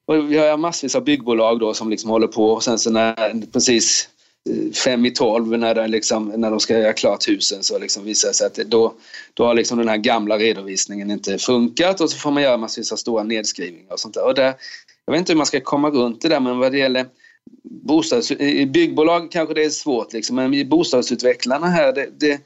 [0.08, 3.52] och vi har massvis av byggbolag då som liksom håller på och sen så när
[3.52, 4.10] precis
[4.73, 8.34] fem i tolv när, liksom, när de ska göra klart husen så liksom visar det
[8.34, 8.93] sig att då,
[9.34, 12.91] då har liksom den här gamla redovisningen inte funkat och så får man göra massvis
[12.91, 14.25] av stora nedskrivningar och sånt där.
[14.25, 14.53] Och där,
[15.05, 17.05] jag vet inte hur man ska komma runt det där men vad det gäller
[17.63, 22.41] bostads, i byggbolag kanske det är svårt liksom, men bostadsutvecklarna här det, det,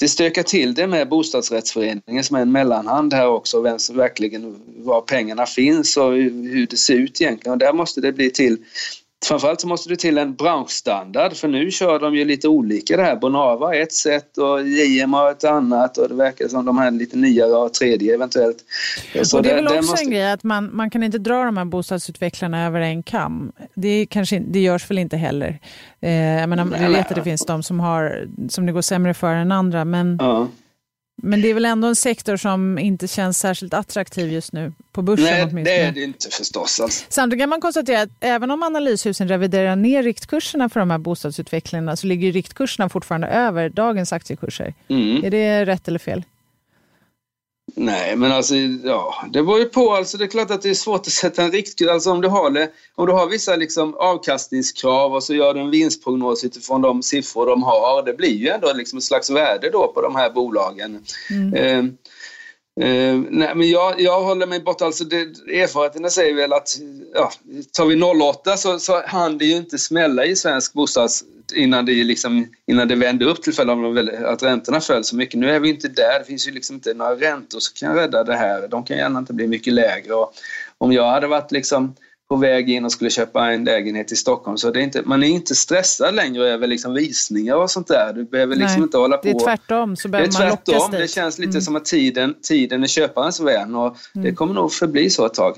[0.00, 4.56] det stökar till det med bostadsrättsföreningen som är en mellanhand här också, vem som verkligen,
[4.76, 7.52] var pengarna finns och hur det ser ut egentligen.
[7.52, 8.58] Och där måste det bli till
[9.24, 13.02] Framförallt så måste det till en branschstandard för nu kör de ju lite olika det
[13.02, 13.16] här.
[13.16, 16.90] Bonava har ett sätt och JM har ett annat och det verkar som de här
[16.90, 18.56] lite nyare har tredje eventuellt.
[19.22, 20.04] Så och det är väl också måste...
[20.04, 23.52] en grej att man, man kan inte dra de här bostadsutvecklarna över en kam.
[23.74, 25.58] Det, kanske, det görs väl inte heller.
[26.00, 29.14] Eh, jag menar, vi vet att det finns de som, har, som det går sämre
[29.14, 30.48] för än andra men ja.
[31.16, 35.02] Men det är väl ändå en sektor som inte känns särskilt attraktiv just nu på
[35.02, 35.62] börsen Nej, åtminstone.
[35.64, 36.80] det är det inte förstås.
[36.80, 37.04] Alltså.
[37.08, 41.96] Samtidigt kan man konstatera att även om analyshusen reviderar ner riktkurserna för de här bostadsutvecklingarna
[41.96, 44.74] så ligger riktkurserna fortfarande över dagens aktiekurser.
[44.88, 45.24] Mm.
[45.24, 46.22] Är det rätt eller fel?
[47.74, 49.92] Nej, men alltså ja, det beror ju på.
[49.92, 51.88] Alltså, det är klart att det är svårt att sätta en riktkurs.
[51.88, 55.60] Alltså, om, du har det, om du har vissa liksom, avkastningskrav och så gör du
[55.60, 58.02] en vinstprognos utifrån de siffror de har.
[58.02, 61.04] Det blir ju ändå liksom ett slags värde då på de här bolagen.
[61.30, 61.54] Mm.
[61.54, 61.92] Eh,
[62.80, 64.84] Uh, nej, men jag, jag håller mig borta.
[64.84, 65.20] Alltså det,
[65.62, 66.68] erfarenheterna säger väl att
[67.14, 67.32] ja,
[67.72, 72.04] tar vi 08 så, så hann det ju inte smälla i svensk bostads innan det,
[72.04, 75.40] liksom, innan det vände upp till följd av att räntorna föll så mycket.
[75.40, 76.18] Nu är vi inte där.
[76.18, 78.68] Det finns ju liksom inte några räntor som kan rädda det här.
[78.68, 80.14] De kan gärna inte bli mycket lägre.
[80.14, 80.34] Och
[80.78, 81.94] om jag hade varit liksom
[82.28, 85.22] på väg in och skulle köpa en lägenhet i Stockholm så det är inte, man
[85.22, 88.12] är inte stressad längre över liksom visningar och sånt där.
[88.12, 89.22] Du behöver liksom Nej, inte hålla på.
[89.22, 89.96] Det är tvärtom.
[89.96, 90.74] Så behöver det är tvärtom.
[90.74, 91.60] Man lockas det känns lite mm.
[91.60, 94.24] som att tiden, tiden är köparens vän och mm.
[94.24, 95.56] det kommer nog förbli så ett tag.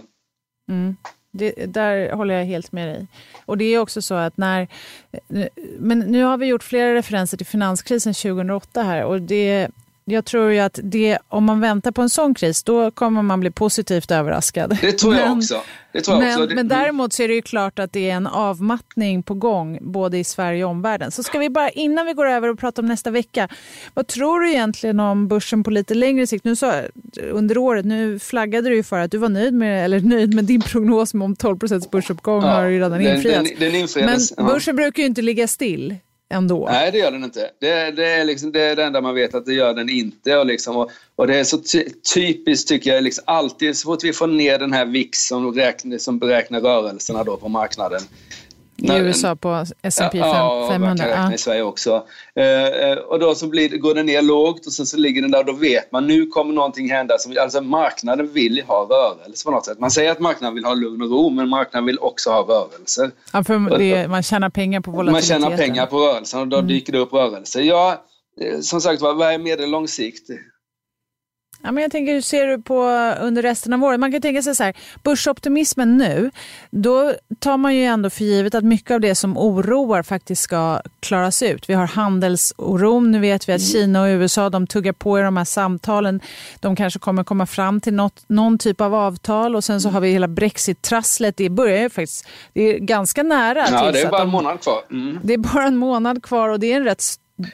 [0.71, 0.97] Mm.
[1.37, 3.07] Det, där håller jag helt med dig.
[3.47, 4.69] Och det är också så att när...
[5.29, 5.47] Eh,
[5.79, 9.69] men nu har vi gjort flera referenser till finanskrisen 2008 här och det
[10.05, 13.41] jag tror ju att det, om man väntar på en sån kris, då kommer man
[13.41, 14.79] bli positivt överraskad.
[14.81, 15.61] Det tror jag men, också.
[15.93, 16.55] Det tror men, jag också.
[16.55, 20.19] men däremot så är det ju klart att det är en avmattning på gång, både
[20.19, 21.11] i Sverige och omvärlden.
[21.11, 23.49] Så ska vi bara, innan vi går över och pratar om nästa vecka,
[23.95, 26.45] vad tror du egentligen om börsen på lite längre sikt?
[26.45, 26.73] Nu så,
[27.31, 30.45] under året, nu flaggade du ju för att du var nöjd med, eller nöjd med
[30.45, 31.59] din prognos om 12
[31.91, 33.51] börsuppgång ja, har ju redan infriats.
[33.59, 34.83] Den, den, den men börsen ja.
[34.83, 35.95] brukar ju inte ligga still
[36.35, 36.69] ändå.
[36.71, 37.51] Nej, det gör den inte.
[37.61, 40.37] Det, det, är, liksom, det är det enda man vet att det gör den inte.
[40.37, 44.05] Och, liksom, och, och det är så ty typiskt tycker jag, liksom, alltid så fort
[44.05, 48.01] vi får ner den här VIX som, räknar, som beräknar rörelserna då på marknaden
[48.77, 50.29] i USA på S&P 500?
[50.29, 50.89] Ja, 500.
[50.89, 51.35] man kan räkna ja.
[51.35, 52.05] i Sverige också.
[52.35, 55.31] Eh, eh, och då så blir, går den ner lågt och sen så ligger den
[55.31, 57.19] där och då vet man nu kommer någonting hända.
[57.19, 59.79] Som, alltså marknaden vill ha rörelse på något sätt.
[59.79, 63.11] Man säger att marknaden vill ha lugn och ro men marknaden vill också ha rörelser.
[63.33, 65.41] Ja, för det, man tjänar pengar på volatiliteten.
[65.41, 66.69] Man tjänar pengar på rörelsen och då mm.
[66.69, 67.61] dyker det upp rörelser.
[67.61, 68.05] Ja,
[68.41, 70.31] eh, som sagt vad är medellång sikt?
[71.65, 72.83] Ja, men jag tänker, hur ser du på
[73.21, 74.01] under resten av året?
[74.01, 76.31] Man kan tänka sig så här, börsoptimismen nu,
[76.71, 80.81] då tar man ju ändå för givet att mycket av det som oroar faktiskt ska
[81.01, 81.69] klaras ut.
[81.69, 83.73] Vi har handelsoron, nu vet vi att mm.
[83.73, 86.21] Kina och USA de tuggar på i de här samtalen.
[86.61, 90.01] De kanske kommer komma fram till något, någon typ av avtal och sen så har
[90.01, 91.37] vi hela brexit-trasslet.
[91.37, 93.67] Det börjar ju faktiskt, det är ganska nära.
[93.71, 94.81] Ja, det är bara en månad kvar.
[94.91, 95.19] Mm.
[95.23, 97.03] Det är bara en månad kvar och det är en rätt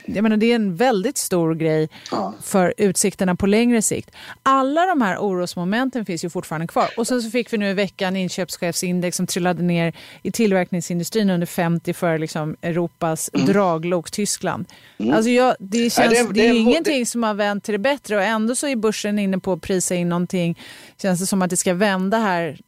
[0.05, 2.35] jag menar, det är en väldigt stor grej ja.
[2.43, 4.11] för utsikterna på längre sikt.
[4.43, 6.89] Alla de här orosmomenten finns ju fortfarande kvar.
[6.97, 11.47] Och sen så fick vi nu i veckan inköpschefsindex som trillade ner i tillverkningsindustrin under
[11.47, 13.47] 50 för liksom Europas mm.
[13.47, 14.67] draglok Tyskland.
[14.99, 15.15] Mm.
[15.15, 17.79] Alltså jag, det, känns, Nej, det, det är det, ingenting som har vänt till det
[17.79, 20.59] bättre och ändå så är börsen inne på att prisa in någonting.
[21.03, 22.59] Känns det som att det ska vända här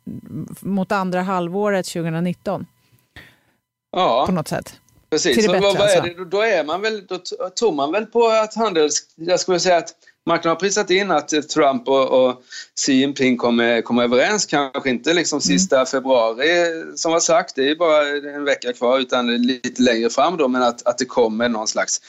[0.61, 2.66] mot andra halvåret 2019.
[3.92, 4.25] Ja.
[4.27, 4.82] På något sätt.
[5.12, 6.01] Precis, till det bättre, vad, alltså.
[6.01, 6.25] det?
[6.25, 7.18] Då, är man väl, då
[7.59, 9.03] tror man väl på att handels...
[9.16, 9.94] Jag skulle säga att
[10.27, 12.42] marknaden har prisat in att Trump och, och
[12.81, 14.46] Xi Jinping kommer, kommer överens.
[14.46, 15.40] Kanske inte liksom mm.
[15.40, 15.87] sista mm.
[15.87, 20.48] februari som var sagt, det är bara en vecka kvar, utan lite längre fram då,
[20.48, 22.01] men att, att det kommer någon slags...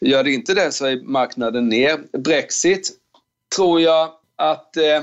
[0.00, 2.00] Gör det inte det så är marknaden ner.
[2.18, 2.90] Brexit
[3.56, 5.02] tror jag att eh,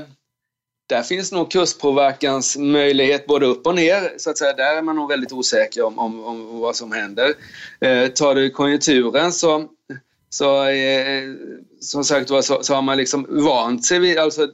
[0.90, 4.18] där finns nog kurspåverkansmöjlighet både upp och ner.
[4.18, 4.52] Så att säga.
[4.52, 7.34] Där är man nog väldigt osäker om, om, om vad som händer.
[7.80, 9.64] Eh, tar du konjunkturen så,
[10.30, 11.22] så eh,
[11.80, 14.48] som sagt så, så, har man liksom vant sig vid, alltså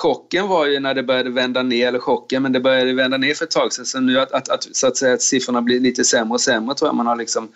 [0.00, 3.34] chocken var ju när det började vända ner, eller chocken, men det började vända ner
[3.34, 3.86] för ett tag sedan.
[3.86, 6.74] Så nu att, att, att, så att, säga, att siffrorna blir lite sämre och sämre
[6.74, 7.48] tror jag man har liksom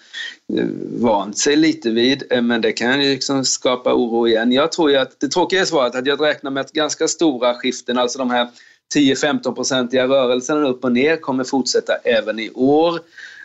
[0.58, 0.66] eh,
[0.98, 2.22] vant sig lite vid.
[2.30, 4.52] Eh, men det kan ju liksom skapa oro igen.
[4.52, 7.54] Jag tror ju att det tråkiga är svaret att jag räknar med att ganska stora
[7.54, 8.48] skiften, alltså de här
[8.94, 13.00] 10-15-procentiga rörelserna upp och ner kommer fortsätta även i år.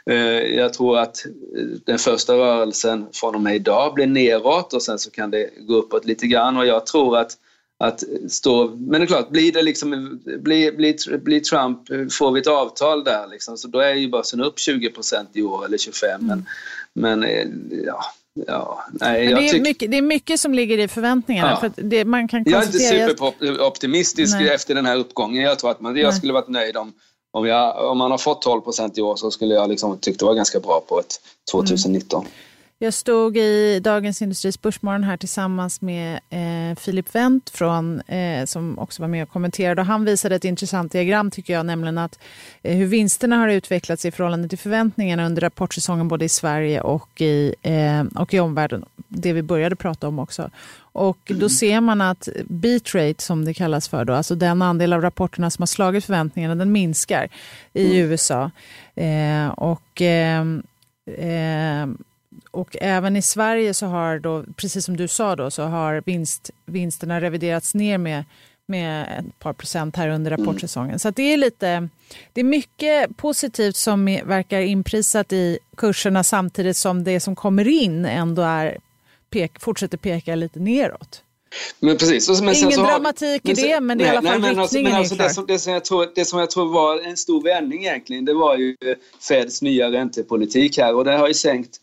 [0.05, 1.25] Eh, jag tror att
[1.85, 5.73] den första rörelsen från och med idag blir neråt och sen så kan det gå
[5.73, 7.37] uppåt lite grann och jag tror att
[7.79, 8.67] att stå...
[8.67, 10.19] Men det är klart, blir det liksom...
[10.25, 12.11] Blir, blir, blir Trump...
[12.13, 15.65] Får vi ett avtal där liksom, så då är ju börsen upp 20% i år
[15.65, 16.45] eller 25 men,
[16.93, 17.47] men eh,
[17.85, 18.01] ja,
[18.47, 21.49] Ja, nej, det, är mycket, det är mycket som ligger i förväntningarna.
[21.49, 21.59] Ja.
[21.59, 24.49] För det, man kan jag är inte superoptimistisk nej.
[24.49, 25.43] efter den här uppgången.
[25.43, 26.93] Jag tror att man, jag skulle varit nöjd om,
[27.31, 30.25] om, jag, om man har fått 12% i år så skulle jag liksom tyckt det
[30.25, 32.21] var ganska bra på ett 2019.
[32.21, 32.31] Mm.
[32.81, 38.79] Jag stod i Dagens Industris Börsmorgon här tillsammans med eh, Filip Wendt från, eh, som
[38.79, 39.81] också var med och kommenterade.
[39.81, 42.19] Och han visade ett intressant diagram tycker jag, nämligen att
[42.61, 47.21] eh, hur vinsterna har utvecklats i förhållande till förväntningarna under rapportsäsongen både i Sverige och
[47.21, 48.85] i, eh, och i omvärlden.
[49.07, 50.49] Det vi började prata om också.
[50.79, 51.49] Och då mm.
[51.49, 55.49] ser man att beat rate, som det kallas för, då, alltså den andel av rapporterna
[55.49, 57.29] som har slagit förväntningarna, den minskar
[57.73, 58.11] i mm.
[58.11, 58.51] USA.
[58.95, 60.45] Eh, och eh,
[62.51, 66.49] och även i Sverige så har då, precis som du sa då, så har vinst,
[66.65, 68.23] vinsterna reviderats ner med,
[68.65, 70.45] med ett par procent här under mm.
[70.45, 70.89] rapportsäsongen.
[70.89, 70.99] Mm.
[70.99, 71.89] Så det är lite,
[72.33, 78.05] det är mycket positivt som verkar inprisat i kurserna samtidigt som det som kommer in
[78.05, 78.77] ändå är
[79.29, 81.23] pek, fortsätter peka lite neråt.
[81.79, 82.41] Men precis.
[82.41, 85.25] Men Ingen dramatik i det, men det är i alla fall nej, riktningen alltså, men
[85.25, 87.85] alltså, det, som, det, som jag tror, det som jag tror var en stor vändning
[87.85, 88.75] egentligen, det var ju
[89.27, 91.79] Feds nya räntepolitik här och det har ju sänkt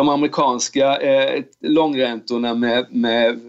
[0.00, 3.40] de amerikanska eh, långräntorna med, med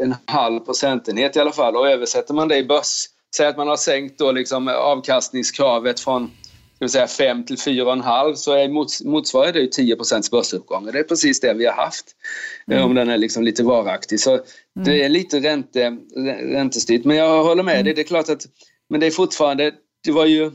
[0.00, 3.68] en halv procentenhet i alla fall och översätter man det i börs, säg att man
[3.68, 6.30] har sänkt då liksom avkastningskravet från
[6.74, 9.96] ska vi säga 5 till 4,5 så är mots motsvarar det 10
[10.30, 10.86] börsuppgång.
[10.92, 12.06] Det är precis det vi har haft.
[12.70, 12.84] Mm.
[12.84, 14.20] Om den är liksom lite varaktig.
[14.20, 14.44] Så mm.
[14.74, 15.96] det är lite ränte,
[16.42, 17.04] räntestyrt.
[17.04, 17.84] Men jag håller med mm.
[17.84, 17.94] dig.
[17.94, 18.46] Det är klart att
[18.88, 19.72] men det är fortfarande,
[20.04, 20.50] det var ju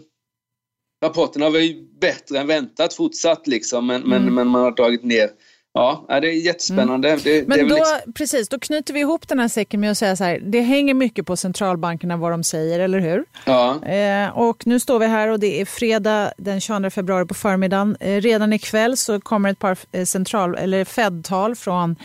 [1.05, 4.35] rapporterna var ju bättre än väntat fortsatt liksom men, men, mm.
[4.35, 5.29] men man har dragit ner
[5.77, 7.09] Ja, det är jättespännande.
[7.09, 7.21] Mm.
[7.23, 8.13] Det, Men det då, liksom...
[8.13, 10.93] precis, då knyter vi ihop den här säcken med att säga så här, det hänger
[10.93, 13.25] mycket på centralbankerna vad de säger, eller hur?
[13.45, 13.85] Ja.
[13.85, 17.97] Eh, och nu står vi här och det är fredag den 22 februari på förmiddagen.
[17.99, 21.95] Eh, redan ikväll så kommer ett par eh, central, eller Fed-tal från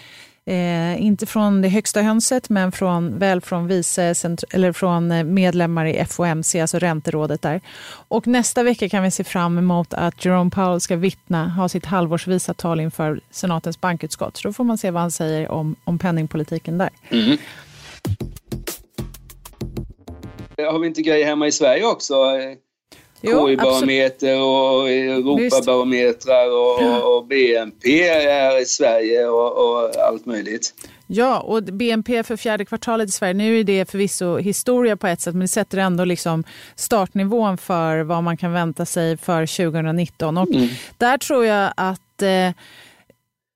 [0.50, 4.14] Eh, inte från det högsta hönset, men från, väl från, vice,
[4.50, 7.60] eller från eh, medlemmar i FOMC, alltså ränterådet där.
[8.08, 11.86] Och nästa vecka kan vi se fram emot att Jerome Powell ska vittna, ha sitt
[11.86, 14.36] halvårsvisa tal inför senatens bankutskott.
[14.36, 16.90] Så då får man se vad han säger om, om penningpolitiken där.
[17.10, 17.36] Mm.
[20.56, 22.14] Har vi inte grejer hemma i Sverige också?
[23.22, 30.74] KI-barometer och Europabarometrar och, och, BNP är i Sverige och, och, allt möjligt.
[31.06, 35.20] Ja, och BNP för fjärde kvartalet i Sverige, nu är det förvisso historia på ett
[35.20, 40.38] sätt, men det sätter ändå liksom startnivån för vad man kan vänta sig för 2019.
[40.38, 40.68] Och mm.
[40.98, 42.52] där tror jag att eh,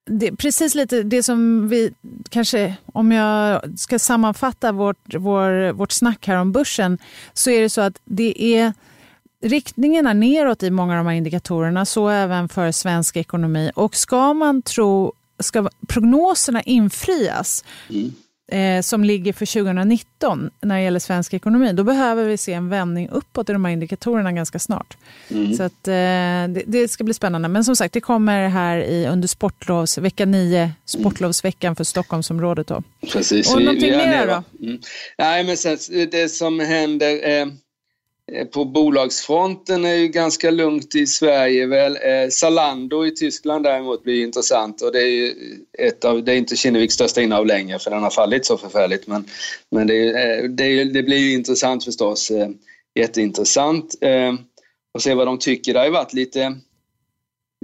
[0.07, 1.92] det, precis lite det som vi
[2.31, 6.98] kanske, om jag ska sammanfatta vårt, vår, vårt snack här om börsen,
[7.33, 8.72] så är det så att det är
[9.44, 13.70] riktningen är neråt i många av de här indikatorerna, så även för svensk ekonomi.
[13.74, 18.12] Och ska man tro, ska prognoserna infrias, mm.
[18.52, 22.68] eh, som ligger för 2019 när det gäller svensk ekonomi, då behöver vi se en
[22.68, 24.96] vändning uppåt i de här indikatorerna ganska snart.
[25.30, 25.54] Mm.
[25.54, 27.48] Så att, eh, det, det, ska bli spännande.
[27.48, 32.66] Men som sagt, det kommer här i, under sportlovs, vecka 9, sportlovsveckan för Stockholmsområdet.
[32.66, 32.83] Då.
[33.12, 33.54] Precis.
[33.54, 34.66] Och vi, någonting mer då?
[34.66, 34.80] Mm.
[35.18, 35.78] Nej, men sen,
[36.11, 37.46] det som händer Eh,
[38.32, 41.96] Eh, på bolagsfronten är ju ganska lugnt i Sverige väl.
[41.96, 45.34] Eh, Zalando i Tyskland däremot blir intressant och det är ju
[45.78, 49.06] ett av, det är inte Kinneviks största innehav längre för den har fallit så förfärligt
[49.06, 49.24] men,
[49.70, 52.30] men det, är, det, är, det blir ju intressant förstås.
[52.30, 52.48] Eh,
[52.94, 53.94] jätteintressant.
[54.00, 54.34] Eh,
[54.94, 55.72] och se vad de tycker.
[55.72, 56.56] Det har ju varit lite,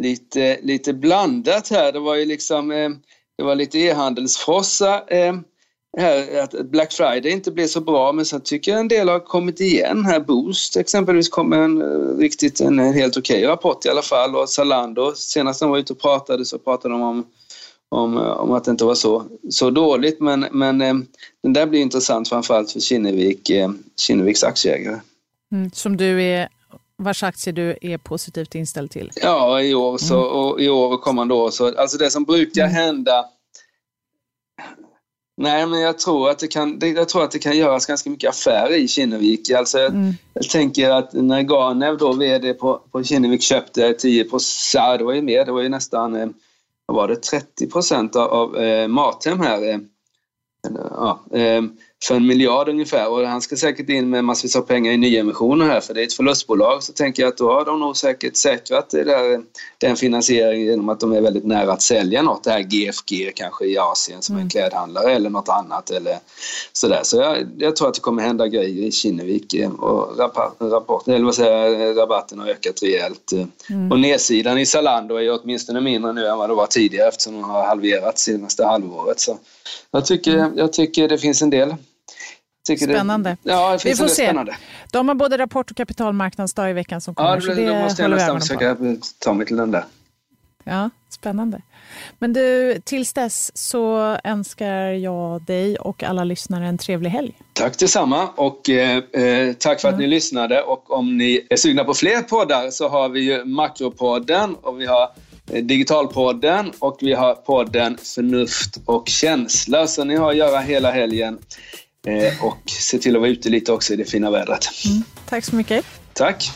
[0.03, 1.92] lite, lite blandat här.
[1.92, 2.68] Det var ju liksom,
[3.38, 5.05] det var lite e-handelsfrossa
[5.98, 9.20] här, att Black Friday inte blev så bra men sen tycker jag en del har
[9.20, 10.20] kommit igen här.
[10.20, 14.48] Boost exempelvis kom en eh, riktigt en helt okej okay rapport i alla fall och
[14.48, 17.26] Zalando senast de var ute och pratade så pratade de om
[17.92, 20.94] om, eh, om att det inte var så, så dåligt men, men eh,
[21.42, 23.50] den där blir intressant framförallt för Kinnevik,
[24.00, 25.00] Kinneviks aktieägare.
[25.53, 26.48] Mm, som du är
[26.96, 29.11] vars aktier du är positivt inställd till?
[29.14, 30.37] Ja, i år, så, mm.
[30.37, 31.50] och, i år och kommande år.
[31.50, 32.74] Så, alltså det som brukar mm.
[32.74, 33.24] hända
[35.42, 38.31] Nej, men jag tror att det kan, jag tror att det kan göras ganska mycket
[38.31, 39.50] affärer i Kinnevik.
[39.50, 40.12] Alltså, mm.
[40.35, 45.12] jag, tänker att när Ganev, då VD på, på Kinnevik, köpte 10 procent, det var
[45.12, 46.29] ju mer, det var ju nästan eh,
[46.87, 49.68] vad var det, 30 procent av, av eh, Mathem här.
[49.68, 49.79] Eh,
[50.90, 51.62] ja, eh,
[52.05, 55.67] för en miljard ungefär och han ska säkert in med massvis av pengar i nyemissioner
[55.67, 58.37] här för det är ett förlustbolag så tänker jag att då har de nog säkert
[58.37, 59.43] säkrat det där,
[59.79, 63.65] den finansieringen genom att de är väldigt nära att sälja något, det här GFG kanske
[63.65, 64.45] i Asien som mm.
[64.45, 66.19] en klädhandlare eller något annat eller
[66.73, 67.01] sådär.
[67.03, 70.19] Så jag, jag tror att det kommer hända grejer i Kinnevik och
[70.61, 73.33] rapport, eller vad säger, rabatten har ökat rejält.
[73.71, 73.93] Mm.
[73.93, 77.33] Och nedsidan i Zalando är ju åtminstone mindre nu än vad det var tidigare eftersom
[77.33, 79.21] de har halverats senaste halvåret.
[79.21, 79.39] Så
[79.91, 81.75] jag tycker, jag tycker det finns en del
[82.79, 83.37] Spännande.
[83.43, 84.25] Det, ja, det Vi får se.
[84.25, 84.57] Spännande.
[84.93, 87.31] De har både rapport och kapitalmarknadsdag i veckan som kommer.
[87.31, 88.77] Ja, det, det då måste jag nästan försöka
[89.19, 89.85] ta mig till den där.
[90.65, 91.63] Ja, spännande.
[92.19, 97.35] Men du, tills dess så önskar jag dig och alla lyssnare en trevlig helg.
[97.53, 100.01] Tack detsamma och eh, eh tack för att mm.
[100.01, 100.62] ni lyssnade.
[100.62, 104.87] Och om ni är sugna på fler poddar så har vi ju Makropodden och vi
[104.87, 105.11] har
[105.53, 109.87] eh, Digitalpodden och vi har podden Förnuft och känsla.
[109.87, 111.39] Så ni har att göra hela helgen.
[112.07, 114.68] Eh, och se till att vara ute lite också i det fina vädret.
[114.86, 115.03] Mm.
[115.28, 115.84] Tack så mycket.
[116.12, 116.51] Tack.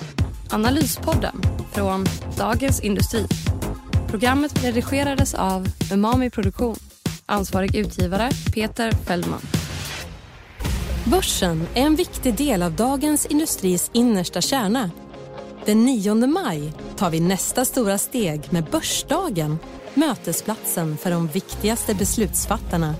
[0.51, 1.43] Analyspodden
[1.73, 2.07] från
[2.39, 3.27] Dagens Industri.
[4.09, 6.77] Programmet redigerades av Umami Produktion.
[7.27, 9.41] Ansvarig utgivare Peter Fellman.
[11.05, 14.91] Börsen är en viktig del av Dagens Industris innersta kärna.
[15.65, 19.59] Den 9 maj tar vi nästa stora steg med Börsdagen
[19.95, 22.95] mötesplatsen för de viktigaste beslutsfattarna.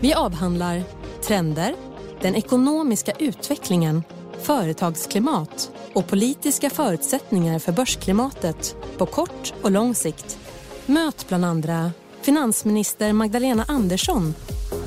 [0.00, 0.82] Vi avhandlar
[1.22, 1.74] trender,
[2.20, 4.02] den ekonomiska utvecklingen,
[4.42, 10.38] företagsklimat och politiska förutsättningar för börsklimatet på kort och lång sikt.
[10.86, 11.90] Möt bland andra
[12.22, 14.34] finansminister Magdalena Andersson,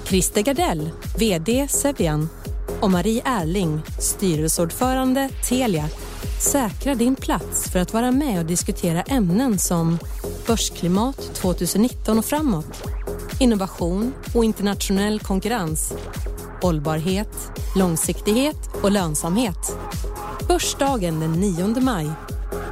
[0.05, 2.29] Christer Gardell, VD Sevian
[2.81, 5.89] och Marie Erling, styrelseordförande Telia.
[6.41, 9.99] Säkra din plats för att vara med och diskutera ämnen som
[10.47, 12.83] börsklimat 2019 och framåt,
[13.39, 15.93] innovation och internationell konkurrens,
[16.61, 19.77] hållbarhet, långsiktighet och lönsamhet.
[20.47, 22.09] Börsdagen den 9 maj.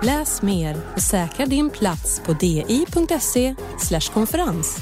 [0.01, 3.55] Läs mer och säkra din plats på di.se
[4.13, 4.77] konferens.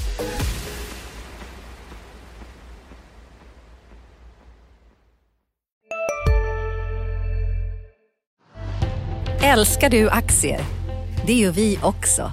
[9.42, 10.60] Älskar du aktier?
[11.26, 12.32] Det gör vi också.